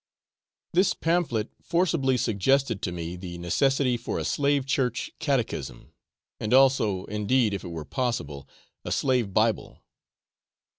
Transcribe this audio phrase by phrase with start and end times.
[0.73, 5.93] This pamphlet forcibly suggested to me the necessity for a slave church catechism,
[6.39, 8.49] and also, indeed, if it were possible,
[8.83, 9.83] a slave Bible.